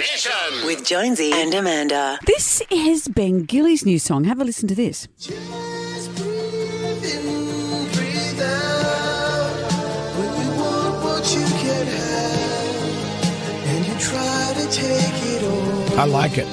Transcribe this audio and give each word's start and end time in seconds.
Mission. 0.00 0.64
With 0.64 0.82
Jonesy 0.82 1.30
and 1.30 1.52
Amanda. 1.52 2.18
This 2.24 2.62
is 2.70 3.06
Ben 3.08 3.44
Gillies' 3.44 3.84
new 3.84 3.98
song. 3.98 4.24
Have 4.24 4.40
a 4.40 4.44
listen 4.44 4.66
to 4.68 4.74
this. 4.74 5.06
Just 5.18 6.16
breathe 6.16 7.04
in, 7.04 7.84
breathe 7.92 8.40
out. 8.40 9.70
When 10.16 10.30
you 10.40 10.50
want 10.58 11.04
what 11.04 11.34
you 11.34 11.44
can 11.44 11.86
have, 11.86 13.24
and 13.66 13.86
you 13.86 13.94
try 14.00 14.54
to 14.54 14.70
take 14.72 15.22
it 15.34 15.44
all. 15.44 15.98
I 16.00 16.06
like 16.06 16.38
it. 16.38 16.48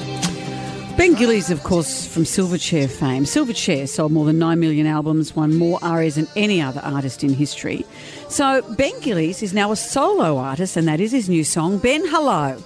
Ben 0.97 1.13
Gillies, 1.13 1.49
of 1.49 1.63
course, 1.63 2.05
from 2.05 2.23
Silverchair 2.23 2.89
fame. 2.89 3.23
Silverchair 3.23 3.87
sold 3.87 4.11
more 4.11 4.25
than 4.25 4.39
9 4.39 4.59
million 4.59 4.87
albums, 4.87 5.37
won 5.37 5.55
more 5.55 5.79
ARIAs 5.81 6.15
than 6.15 6.27
any 6.35 6.61
other 6.61 6.81
artist 6.83 7.23
in 7.23 7.33
history. 7.33 7.85
So 8.27 8.61
Ben 8.75 8.99
Gillies 8.99 9.41
is 9.41 9.53
now 9.53 9.71
a 9.71 9.77
solo 9.77 10.37
artist, 10.37 10.75
and 10.75 10.85
that 10.89 10.99
is 10.99 11.13
his 11.13 11.29
new 11.29 11.45
song. 11.45 11.77
Ben, 11.77 12.05
hello. 12.07 12.61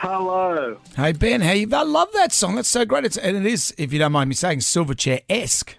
Hello. 0.00 0.78
Hey 0.94 1.10
Ben, 1.10 1.40
how 1.40 1.50
you? 1.50 1.68
I 1.72 1.82
love 1.82 2.12
that 2.12 2.32
song. 2.32 2.56
It's 2.56 2.68
so 2.68 2.84
great. 2.84 3.04
It's 3.04 3.16
and 3.16 3.36
it 3.36 3.44
is, 3.44 3.74
if 3.76 3.92
you 3.92 3.98
don't 3.98 4.12
mind 4.12 4.28
me 4.28 4.34
saying, 4.36 4.60
Silverchair 4.60 5.22
esque. 5.28 5.76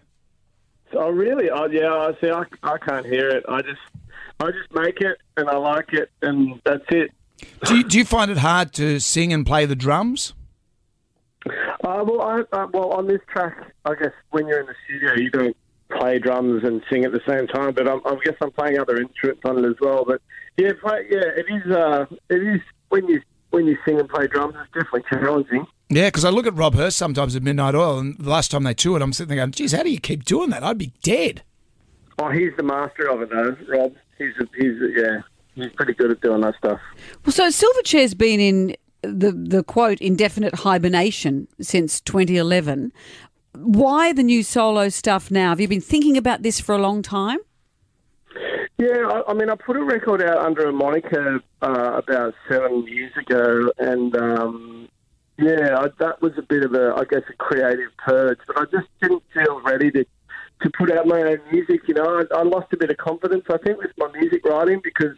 Oh, 0.91 1.09
really? 1.09 1.49
Oh, 1.49 1.67
yeah. 1.67 1.93
I 1.93 2.11
see. 2.19 2.29
I, 2.29 2.43
I 2.63 2.77
can't 2.79 3.05
hear 3.05 3.29
it. 3.29 3.45
I 3.47 3.61
just, 3.61 3.79
I 4.41 4.51
just 4.51 4.73
make 4.73 4.99
it, 4.99 5.19
and 5.37 5.49
I 5.49 5.55
like 5.55 5.93
it, 5.93 6.11
and 6.21 6.59
that's 6.65 6.83
it. 6.89 7.11
Do 7.63 7.77
you, 7.77 7.83
do 7.85 7.97
you 7.97 8.03
find 8.03 8.29
it 8.29 8.39
hard 8.39 8.73
to 8.73 8.99
sing 8.99 9.31
and 9.31 9.45
play 9.45 9.65
the 9.65 9.75
drums? 9.75 10.33
Uh, 11.47 12.03
well, 12.05 12.21
I, 12.21 12.41
uh, 12.51 12.67
well, 12.73 12.91
on 12.91 13.07
this 13.07 13.21
track, 13.29 13.71
I 13.85 13.95
guess 13.95 14.11
when 14.31 14.47
you're 14.47 14.59
in 14.59 14.65
the 14.65 14.75
studio, 14.83 15.13
you 15.13 15.29
don't 15.29 15.55
play 15.97 16.19
drums 16.19 16.65
and 16.65 16.81
sing 16.91 17.05
at 17.05 17.13
the 17.13 17.21
same 17.25 17.47
time. 17.47 17.73
But 17.73 17.87
I'm, 17.87 18.01
I 18.05 18.17
guess 18.25 18.35
I'm 18.41 18.51
playing 18.51 18.79
other 18.79 18.97
instruments 18.97 19.43
on 19.45 19.63
it 19.63 19.65
as 19.65 19.75
well. 19.79 20.03
But 20.05 20.21
yeah, 20.57 20.71
play, 20.81 21.05
yeah, 21.09 21.23
it 21.37 21.45
is. 21.47 21.71
Uh, 21.71 22.05
it 22.29 22.43
is 22.43 22.59
when 22.89 23.07
you 23.07 23.21
when 23.51 23.65
you 23.65 23.77
sing 23.85 23.99
and 23.99 24.09
play 24.09 24.27
drums, 24.27 24.55
it's 24.59 24.71
definitely 24.73 25.03
challenging. 25.09 25.65
Yeah, 25.89 26.07
because 26.07 26.25
I 26.25 26.29
look 26.29 26.45
at 26.45 26.55
Rob 26.55 26.75
Hirst 26.75 26.97
sometimes 26.97 27.35
at 27.35 27.43
Midnight 27.43 27.75
Oil, 27.75 27.97
and 27.97 28.17
the 28.17 28.29
last 28.29 28.51
time 28.51 28.63
they 28.63 28.73
toured, 28.73 29.01
I'm 29.01 29.11
sitting 29.13 29.29
there 29.29 29.37
going, 29.37 29.51
"Geez, 29.51 29.71
how 29.71 29.83
do 29.83 29.89
you 29.89 29.99
keep 29.99 30.23
doing 30.23 30.51
that? 30.51 30.63
I'd 30.63 30.77
be 30.77 30.93
dead." 31.01 31.41
Oh, 32.19 32.29
he's 32.29 32.51
the 32.57 32.63
master 32.63 33.09
of 33.09 33.21
it, 33.21 33.29
though, 33.29 33.55
Rob. 33.67 33.95
He's 34.17 34.33
a, 34.39 34.45
he's 34.55 34.81
a, 34.81 34.89
yeah, 34.95 35.21
he's 35.55 35.71
pretty 35.73 35.93
good 35.93 36.11
at 36.11 36.21
doing 36.21 36.41
that 36.41 36.55
stuff. 36.57 36.79
Well, 37.25 37.31
so 37.31 37.47
Silverchair's 37.47 38.13
been 38.13 38.39
in 38.39 38.75
the, 39.01 39.31
the 39.31 39.63
quote, 39.63 39.99
indefinite 40.01 40.55
hibernation 40.55 41.47
since 41.61 42.01
2011. 42.01 42.91
Why 43.55 44.13
the 44.13 44.23
new 44.23 44.43
solo 44.43 44.89
stuff 44.89 45.31
now? 45.31 45.49
Have 45.49 45.61
you 45.61 45.67
been 45.67 45.81
thinking 45.81 46.17
about 46.17 46.43
this 46.43 46.59
for 46.59 46.75
a 46.75 46.77
long 46.77 47.01
time? 47.01 47.39
Yeah, 48.79 49.09
I, 49.09 49.31
I 49.31 49.33
mean, 49.33 49.49
I 49.49 49.55
put 49.55 49.75
a 49.75 49.83
record 49.83 50.23
out 50.23 50.37
under 50.37 50.69
a 50.69 50.71
moniker 50.71 51.41
uh, 51.61 51.91
about 52.01 52.33
seven 52.49 52.87
years 52.87 53.11
ago, 53.17 53.73
and 53.77 54.15
um, 54.15 54.87
yeah, 55.37 55.77
I, 55.77 55.87
that 55.99 56.21
was 56.21 56.31
a 56.37 56.41
bit 56.41 56.63
of 56.63 56.73
a, 56.73 56.93
I 56.95 57.03
guess, 57.03 57.23
a 57.29 57.33
creative 57.33 57.91
purge. 57.97 58.39
But 58.47 58.57
I 58.57 58.63
just 58.71 58.87
didn't 59.01 59.23
feel 59.33 59.59
ready 59.61 59.91
to 59.91 60.05
to 60.61 60.69
put 60.77 60.91
out 60.91 61.07
my 61.07 61.21
own 61.21 61.39
music. 61.51 61.81
You 61.89 61.95
know, 61.95 62.21
I, 62.31 62.37
I 62.37 62.43
lost 62.43 62.71
a 62.71 62.77
bit 62.77 62.89
of 62.89 62.95
confidence, 62.95 63.43
I 63.49 63.57
think, 63.57 63.79
with 63.79 63.91
my 63.97 64.09
music 64.13 64.45
writing 64.45 64.79
because 64.81 65.17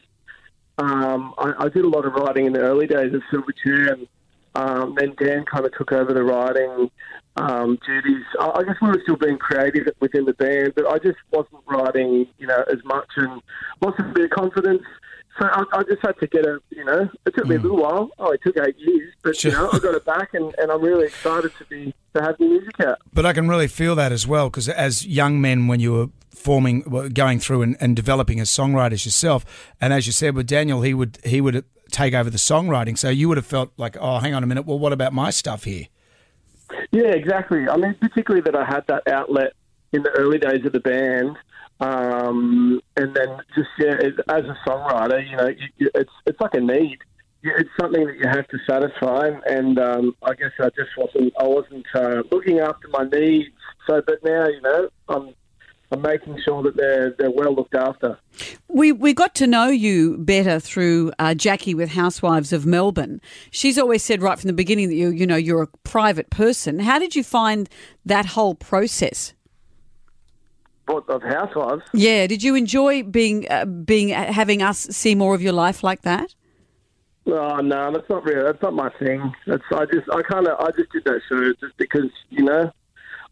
um, 0.80 1.36
I, 1.38 1.54
I 1.60 1.70
did 1.70 1.86
a 1.86 1.90
lot 1.90 2.06
of 2.06 2.14
writing 2.14 2.48
in 2.48 2.54
the 2.54 2.62
early 2.62 2.88
days 2.88 3.14
of 3.14 3.22
Silverchair, 3.32 3.94
and 3.94 4.08
um, 4.56 4.96
then 4.98 5.16
Dan 5.22 5.46
kind 5.46 5.66
of 5.66 5.72
took 5.78 5.92
over 5.92 6.14
the 6.14 6.24
writing 6.24 6.90
um, 7.38 7.78
duties. 7.86 8.24
I, 8.40 8.52
I 8.56 8.64
guess 8.64 8.76
we 8.82 8.90
were 8.90 9.00
still 9.04 9.16
being 9.16 9.38
creative 9.38 9.88
within 10.00 10.26
the 10.26 10.34
band, 10.34 10.74
but 10.76 10.88
I 10.88 10.98
just 11.00 11.18
wasn't 11.32 11.62
writing, 11.68 12.28
you 12.38 12.48
know, 12.48 12.64
as 12.72 12.84
much 12.84 13.10
and 13.16 13.42
lost 13.82 14.00
a 14.00 14.04
bit 14.04 14.26
of 14.26 14.32
confidence. 14.32 14.84
So 15.40 15.48
I, 15.48 15.64
I 15.72 15.84
just 15.84 16.02
had 16.02 16.20
to 16.20 16.28
get 16.28 16.46
a, 16.46 16.60
you 16.72 16.84
know, 16.84 17.10
it 17.26 17.34
took 17.36 17.48
me 17.48 17.56
a 17.56 17.60
little 17.60 17.78
while. 17.78 18.12
Oh, 18.20 18.32
it 18.32 18.42
took 18.44 18.58
eight 18.58 18.78
years, 18.78 19.14
but 19.24 19.42
you 19.44 19.52
know, 19.52 19.70
I 19.72 19.80
got 19.80 19.96
it 19.96 20.04
back, 20.04 20.34
and, 20.34 20.54
and 20.58 20.70
I'm 20.70 20.82
really 20.82 21.06
excited 21.06 21.54
to 21.58 21.66
be 21.66 21.96
to 22.14 22.22
have 22.22 22.38
the 22.38 22.46
music 22.46 22.78
out. 22.82 22.98
But 23.14 23.26
I 23.26 23.32
can 23.32 23.48
really 23.48 23.70
feel 23.70 23.96
that 23.96 24.12
as 24.12 24.28
well, 24.28 24.50
because 24.50 24.68
as 24.68 25.06
young 25.06 25.40
men, 25.40 25.68
when 25.68 25.80
you 25.80 25.94
were 25.94 26.08
forming, 26.32 26.82
going 27.14 27.40
through 27.40 27.62
and, 27.62 27.78
and 27.80 27.96
developing 27.96 28.42
as 28.42 28.50
songwriters 28.50 29.06
yourself, 29.06 29.46
and 29.80 29.94
as 29.94 30.06
you 30.06 30.12
said 30.12 30.36
with 30.36 30.48
Daniel, 30.48 30.82
he 30.82 30.94
would 30.94 31.18
he 31.24 31.40
would 31.40 31.64
take 31.92 32.14
over 32.14 32.30
the 32.30 32.38
songwriting. 32.38 32.98
So 32.98 33.10
you 33.10 33.28
would 33.28 33.38
have 33.38 33.46
felt 33.46 33.72
like, 33.78 33.98
oh, 34.00 34.20
hang 34.20 34.34
on 34.34 34.44
a 34.44 34.48
minute. 34.48 34.66
Well, 34.66 34.80
what 34.80 34.94
about 34.94 35.14
my 35.14 35.30
stuff 35.30 35.64
here? 35.64 35.88
Yeah, 36.92 37.10
exactly. 37.10 37.68
I 37.70 37.78
mean, 37.78 37.96
particularly 38.00 38.42
that 38.46 38.56
I 38.56 38.66
had 38.66 38.86
that 38.88 39.08
outlet 39.08 39.54
in 39.94 40.04
the 40.04 40.10
early 40.12 40.38
days 40.38 40.66
of 40.66 40.72
the 40.72 40.80
band, 40.80 41.38
um, 41.82 42.80
and 42.96 43.16
then 43.16 43.38
just 43.56 43.70
yeah, 43.80 43.96
as, 43.96 44.14
as 44.30 44.44
a 44.46 44.58
songwriter, 44.70 45.30
you 45.30 45.36
know, 45.36 45.48
you, 45.48 45.68
you, 45.78 45.90
it's 45.96 46.12
it's 46.26 46.40
like 46.40 46.54
a 46.54 46.60
need. 46.60 47.00
It's 47.44 47.70
something 47.80 48.06
that 48.06 48.18
you 48.18 48.28
have 48.28 48.48
to 48.50 48.58
satisfy, 48.70 49.28
and, 49.28 49.44
and 49.46 49.80
um, 49.80 50.16
I 50.22 50.34
guess 50.36 50.52
I 50.60 50.70
just 50.70 50.96
wasn't 50.96 51.34
I 51.40 51.48
wasn't 51.48 51.86
uh, 51.96 52.24
looking 52.32 52.60
after 52.60 52.88
my 52.90 53.04
needs. 53.04 53.50
So, 53.88 54.02
but 54.06 54.24
now 54.24 54.48
you 54.48 54.62
know, 54.62 54.90
I'm 55.10 55.34
I'm 55.92 56.02
making 56.02 56.40
sure 56.46 56.64
that 56.64 56.78
they're 56.78 57.14
they're 57.18 57.32
well 57.32 57.54
looked 57.54 57.76
after. 57.76 58.18
We 58.70 58.92
we 58.92 59.14
got 59.14 59.36
to 59.36 59.48
know 59.48 59.68
you 59.68 60.18
better 60.18 60.60
through 60.60 61.12
uh, 61.20 61.34
Jackie 61.34 61.74
with 61.74 61.90
Housewives 61.90 62.54
of 62.54 62.66
Melbourne. 62.66 63.20
She's 63.52 63.78
always 63.78 64.04
said 64.04 64.22
right 64.22 64.40
from 64.40 64.48
the 64.48 64.54
beginning 64.54 64.88
that 64.90 64.96
you 64.96 65.10
you 65.10 65.28
know 65.28 65.36
you're 65.36 65.64
a 65.64 65.68
private 65.84 66.30
person. 66.30 66.80
How 66.80 66.98
did 66.98 67.16
you 67.16 67.24
find 67.24 67.70
that 68.06 68.28
whole 68.28 68.56
process? 68.56 69.34
What 70.86 71.10
of 71.10 71.22
housewives? 71.24 71.84
Yeah, 71.94 72.26
did 72.28 72.42
you 72.42 72.56
enjoy 72.56 73.04
being 73.04 73.46
uh, 73.50 73.66
being 73.66 74.10
having 74.10 74.62
us 74.62 74.80
see 74.80 75.14
more 75.14 75.36
of 75.36 75.42
your 75.42 75.54
life 75.54 75.84
like 75.84 76.04
that? 76.04 76.36
Oh 77.28 77.58
no, 77.58 77.92
that's 77.92 78.10
not 78.10 78.24
real. 78.24 78.46
That's 78.46 78.62
not 78.62 78.74
my 78.74 78.90
thing. 78.98 79.34
That's 79.46 79.64
I 79.72 79.86
just 79.86 80.10
I 80.12 80.22
kind 80.22 80.48
of 80.48 80.58
I 80.60 80.72
just 80.72 80.92
did 80.92 81.04
that 81.04 81.22
show 81.30 81.54
just 81.60 81.78
because 81.78 82.10
you 82.30 82.44
know 82.44 82.72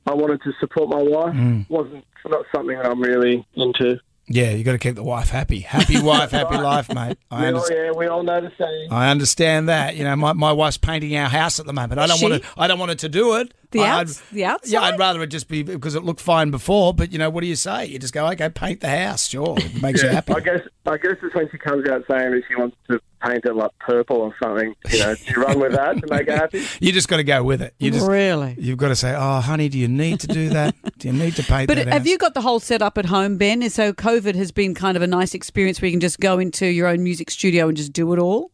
I 0.07 0.13
wanted 0.13 0.41
to 0.43 0.51
support 0.59 0.89
my 0.89 1.01
wife. 1.01 1.33
Mm. 1.35 1.69
wasn't 1.69 2.05
not 2.25 2.45
something 2.53 2.75
that 2.75 2.85
I'm 2.85 3.01
really 3.01 3.45
into. 3.55 3.99
Yeah, 4.31 4.51
you 4.51 4.63
got 4.63 4.73
to 4.73 4.77
keep 4.77 4.93
the 4.95 5.03
wife 5.03 5.29
happy. 5.29 5.59
Happy 5.61 5.99
wife, 6.01 6.31
happy 6.31 6.57
life, 6.57 6.93
mate. 6.93 7.17
I 7.31 7.41
We 7.41 7.47
all, 7.47 7.55
understand. 7.55 7.85
yeah, 7.85 7.91
we 7.97 8.07
all 8.07 8.21
know 8.23 8.41
the 8.41 8.51
saying. 8.59 8.87
I 8.91 9.09
understand 9.09 9.69
that. 9.69 9.95
You 9.95 10.03
know, 10.03 10.15
my, 10.15 10.33
my 10.33 10.51
wife's 10.51 10.77
painting 10.77 11.15
our 11.17 11.29
house 11.29 11.59
at 11.59 11.65
the 11.65 11.73
moment. 11.73 11.99
I 11.99 12.05
don't 12.07 12.17
She? 12.17 12.29
want 12.29 12.43
to. 12.43 12.49
I 12.57 12.67
don't 12.67 12.77
want 12.77 12.89
her 12.91 12.95
to 12.95 13.09
do 13.09 13.37
it. 13.37 13.51
The 13.71 13.81
I- 13.81 13.89
outs- 14.01 14.21
the 14.31 14.45
outside? 14.45 14.71
Yeah, 14.71 14.81
I'd 14.81 14.97
rather 14.97 15.21
it 15.21 15.27
just 15.27 15.47
be 15.47 15.61
because 15.61 15.93
it 15.95 16.03
looked 16.03 16.21
fine 16.21 16.49
before. 16.49 16.93
But 16.93 17.11
you 17.11 17.19
know, 17.19 17.29
what 17.29 17.41
do 17.41 17.47
you 17.47 17.55
say? 17.55 17.85
You 17.85 17.99
just 17.99 18.13
go, 18.13 18.27
okay, 18.29 18.49
paint 18.49 18.81
the 18.81 18.89
house. 18.89 19.27
Sure, 19.27 19.55
it 19.59 19.81
makes 19.81 20.01
you 20.01 20.09
happy. 20.09 20.33
I 20.33 20.39
guess 20.39 20.61
I 20.87 20.97
guess 20.97 21.17
it's 21.21 21.35
when 21.35 21.49
she 21.51 21.57
comes 21.59 21.87
out 21.87 22.03
saying 22.09 22.31
that 22.31 22.41
she 22.47 22.55
wants 22.55 22.75
to 22.89 22.99
paint 23.23 23.45
it 23.45 23.55
like 23.55 23.69
purple 23.79 24.17
or 24.17 24.33
something. 24.41 24.73
You 24.91 24.99
know, 24.99 25.13
do 25.13 25.21
you 25.35 25.41
run 25.43 25.59
with 25.59 25.73
that 25.73 25.97
to 26.01 26.07
make 26.09 26.27
her 26.29 26.35
happy? 26.37 26.65
You 26.79 26.91
just 26.91 27.07
got 27.09 27.17
to 27.17 27.23
go 27.23 27.43
with 27.43 27.61
it. 27.61 27.75
You 27.77 27.91
just 27.91 28.07
Really? 28.09 28.55
You've 28.57 28.77
got 28.77 28.87
to 28.87 28.95
say, 28.95 29.13
oh, 29.15 29.41
honey, 29.41 29.67
do 29.69 29.77
you 29.77 29.87
need 29.89 30.21
to 30.21 30.27
do 30.27 30.49
that? 30.49 30.73
do 30.97 31.09
you 31.09 31.13
need 31.13 31.35
to 31.35 31.43
paint 31.43 31.67
But 31.67 31.75
that 31.75 31.87
have 31.87 31.99
house? 32.03 32.07
you 32.07 32.17
got 32.17 32.33
the 32.33 32.41
whole 32.41 32.59
setup 32.61 32.97
at 32.97 33.05
home, 33.05 33.37
Ben? 33.37 33.69
So 33.69 33.93
COVID 33.93 34.35
has 34.35 34.51
been 34.51 34.73
kind 34.73 34.95
of 34.97 35.03
a 35.03 35.07
nice 35.07 35.33
experience 35.35 35.81
where 35.81 35.87
you 35.89 35.93
can 35.93 35.99
just 35.99 36.19
go 36.19 36.39
into 36.39 36.65
your 36.65 36.87
own 36.87 37.03
music 37.03 37.29
studio 37.29 37.67
and 37.67 37.75
just 37.77 37.91
do 37.93 38.11
it 38.13 38.19
all. 38.19 38.49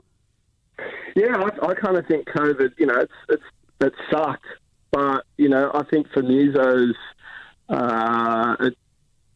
Yeah, 1.16 1.38
I, 1.38 1.68
I 1.68 1.74
kind 1.76 1.96
of 1.97 2.06
think 2.08 2.28
COVID. 2.28 2.72
You 2.78 2.88
know, 2.88 2.96
it's 3.00 3.14
it's 3.30 3.44
it 3.82 3.94
sucked, 4.12 4.44
but 4.96 5.26
you 5.36 5.50
know, 5.50 5.70
I 5.74 5.84
think 5.84 6.10
for 6.14 6.24
musos, 6.24 6.94
uh, 7.68 8.56
it, 8.62 8.78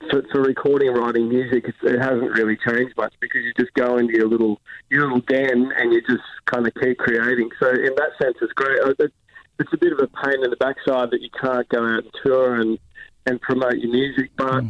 for, 0.09 0.23
for 0.31 0.41
recording 0.41 0.87
and 0.87 0.97
writing 0.97 1.27
music, 1.27 1.65
it 1.83 1.99
hasn't 1.99 2.31
really 2.31 2.57
changed 2.65 2.95
much 2.95 3.13
because 3.19 3.41
you 3.43 3.51
just 3.59 3.73
go 3.73 3.97
into 3.97 4.13
your 4.13 4.29
little 4.29 4.61
your 4.89 5.03
little 5.03 5.19
den 5.19 5.73
and 5.75 5.91
you 5.91 6.01
just 6.07 6.23
kind 6.45 6.65
of 6.65 6.73
keep 6.75 6.97
creating. 6.97 7.49
So 7.59 7.71
in 7.71 7.93
that 7.97 8.11
sense, 8.21 8.37
it's 8.41 8.53
great. 8.53 8.79
Uh, 8.79 8.93
It, 8.99 9.13
it's 9.59 9.73
a 9.73 9.77
bit 9.77 9.91
of 9.91 9.99
a 9.99 10.07
pain 10.07 10.41
in 10.41 10.49
the 10.49 10.55
backside 10.55 11.11
that 11.11 11.21
you 11.21 11.29
can't 11.31 11.67
go 11.67 11.85
out 11.85 12.03
and 12.05 12.11
tour 12.23 12.55
and 12.55 12.79
and 13.25 13.41
promote 13.41 13.75
your 13.79 13.91
music, 13.91 14.31
but 14.37 14.63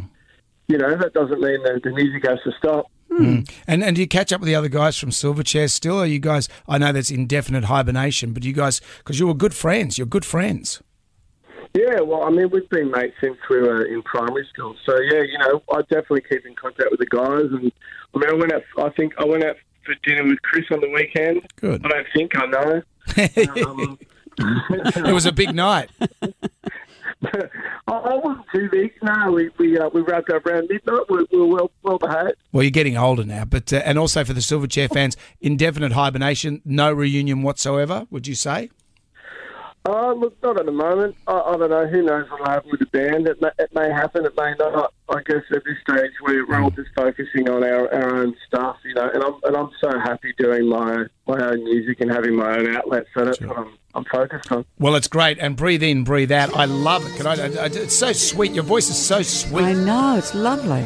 you 0.68 0.80
know 0.80 0.96
that 0.96 1.14
doesn't 1.14 1.40
mean 1.40 1.62
that 1.66 1.84
the 1.84 1.92
music 1.92 2.28
has 2.28 2.40
to 2.46 2.52
stop. 2.58 2.88
And 3.12 3.48
and 3.68 3.96
do 3.96 4.02
you 4.02 4.08
catch 4.08 4.32
up 4.32 4.40
with 4.42 4.48
the 4.48 4.56
other 4.56 4.70
guys 4.70 4.98
from 4.98 5.10
Silverchair 5.10 5.70
still? 5.70 6.00
Are 6.00 6.06
you 6.06 6.20
guys? 6.20 6.48
I 6.68 6.78
know 6.78 6.92
that's 6.92 7.12
indefinite 7.12 7.66
hibernation, 7.66 8.34
but 8.34 8.44
you 8.44 8.54
guys, 8.54 8.82
because 9.00 9.20
you 9.20 9.28
were 9.28 9.34
good 9.34 9.54
friends, 9.54 9.98
you're 9.98 10.08
good 10.08 10.26
friends. 10.26 10.82
Yeah, 11.74 12.00
well, 12.02 12.24
I 12.24 12.32
mean, 12.32 12.50
we've 12.50 12.68
been 12.70 12.90
mates 12.90 13.16
since 13.22 13.38
we 13.50 13.58
were 13.58 13.84
in 13.84 14.02
primary 14.04 14.48
school. 14.52 14.76
So 14.86 15.00
yeah, 15.02 15.22
you 15.22 15.38
know, 15.38 15.62
I 15.72 15.82
definitely 15.82 16.22
keep 16.30 16.46
in 16.46 16.56
contact 16.56 16.90
with 16.90 17.00
the 17.00 17.06
guys. 17.06 17.46
And 17.52 17.72
I 18.16 18.20
mean, 18.20 18.30
I 18.30 18.34
went 18.34 18.54
out. 18.54 18.64
I 18.80 18.90
think 18.90 19.14
I 19.20 19.26
went 19.26 19.44
out 19.44 19.56
for 19.86 19.94
dinner 20.04 20.24
with 20.28 20.42
Chris 20.42 20.66
on 20.72 20.80
the 20.82 20.90
weekend. 20.90 21.46
Good. 21.58 21.86
I 21.86 21.90
don't 21.90 22.08
think 22.16 22.32
I 22.36 22.46
know. 22.46 22.82
Um, 23.66 24.00
It 24.96 25.14
was 25.14 25.26
a 25.26 25.32
big 25.32 25.54
night. 25.54 25.90
I, 26.22 27.50
I 27.88 28.16
wasn't 28.54 28.72
too. 28.72 28.90
No, 29.02 29.32
we 29.32 29.50
we 29.58 29.78
uh, 29.78 29.90
we 29.90 30.02
wrapped 30.02 30.30
up 30.30 30.46
around 30.46 30.68
midnight. 30.70 31.02
We 31.10 31.26
were 31.32 31.46
well 31.46 31.72
well 31.84 31.98
behaved. 31.98 32.36
Well, 32.52 32.64
you're 32.64 32.72
getting 32.72 32.98
older 32.98 33.24
now, 33.24 33.46
but 33.46 33.72
uh, 33.72 33.82
and 33.86 33.98
also 33.98 34.24
for 34.24 34.34
the 34.34 34.42
Silverchair 34.42 34.92
fans, 34.92 35.18
indefinite 35.42 35.92
hibernation, 35.94 36.62
no 36.66 36.92
reunion 36.92 37.42
whatsoever. 37.42 38.08
Would 38.10 38.28
you 38.28 38.36
say? 38.36 38.70
Oh, 39.86 40.14
look, 40.14 40.36
not 40.44 40.60
at 40.60 40.66
the 40.66 40.72
moment. 40.74 41.16
I, 41.26 41.40
I 41.40 41.58
don't 41.58 41.70
know. 41.70 41.88
Who 41.88 42.04
knows 42.04 42.30
what'll 42.30 42.46
happen 42.46 42.70
with 42.70 42.82
the 42.82 42.86
band? 42.88 43.28
It 43.28 43.42
may, 43.42 43.50
it 43.58 43.74
may 43.74 43.90
happen. 43.90 44.26
It 44.26 44.36
may 44.38 44.54
not. 44.60 44.94
I 45.08 45.22
guess 45.26 45.42
at 45.52 45.64
this 45.64 45.78
stage 45.90 46.12
we're, 46.22 46.46
we're 46.48 46.62
all 46.62 46.70
just 46.70 46.90
focusing 46.96 47.50
on 47.50 47.64
our, 47.64 47.92
our 47.94 48.16
own 48.18 48.36
stuff, 48.46 48.78
you 48.84 48.94
know. 48.94 49.10
And 49.12 49.24
I'm 49.24 49.34
and 49.44 49.56
I'm 49.56 49.70
so 49.82 49.98
happy 50.00 50.34
doing 50.38 50.68
my 50.68 51.06
my 51.28 51.40
own 51.44 51.64
music 51.64 52.02
and 52.02 52.12
having 52.12 52.36
my 52.36 52.58
own 52.58 52.76
outlet. 52.76 53.06
So 53.16 53.26
that's 53.26 53.40
what 53.42 53.58
I'm 53.58 53.74
I'm 53.96 54.06
focused 54.06 54.52
on. 54.52 54.66
Well, 54.78 54.96
it's 54.96 55.08
great. 55.08 55.40
And 55.40 55.56
breathe 55.56 55.82
in, 55.82 56.04
breathe 56.04 56.32
out. 56.32 56.56
I 56.56 56.66
love 56.66 57.06
it. 57.08 57.16
Can 57.18 57.26
I, 57.26 57.34
I- 57.34 57.66
it's 57.68 57.96
so 57.98 58.12
sweet. 58.12 58.52
Your 58.52 58.66
voice 58.66 58.90
is 58.90 58.98
so 59.04 59.22
sweet. 59.24 59.64
I 59.64 59.74
know, 59.74 60.18
it's 60.18 60.36
lovely. 60.36 60.84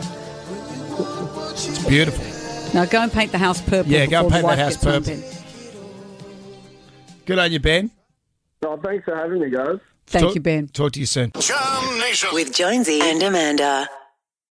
It's 1.56 1.86
beautiful. 1.88 2.24
Now 2.74 2.86
go 2.86 3.02
and 3.02 3.12
paint 3.12 3.32
the 3.32 3.38
house 3.40 3.60
purple. 3.62 3.92
Yeah, 3.92 4.06
go 4.06 4.20
and 4.22 4.30
before 4.30 4.52
the 4.52 4.56
paint 4.56 4.58
that 4.58 4.60
house 4.60 4.78
purple. 4.84 5.40
Good 7.26 7.40
on 7.40 7.52
you, 7.52 7.60
Ben. 7.60 7.92
Oh, 8.66 8.78
thanks 8.78 9.06
for 9.06 9.16
having 9.16 9.40
me, 9.40 9.50
guys. 9.50 9.80
Thank 10.08 10.26
Talk- 10.26 10.36
you, 10.36 10.42
Ben. 10.42 10.68
Talk 10.68 10.92
to 10.94 11.00
you 11.00 11.06
soon. 11.06 11.32
Jam 11.40 12.00
Nation 12.00 12.30
With 12.34 12.54
Jonesy 12.54 13.02
and 13.02 13.22
Amanda. 13.24 13.88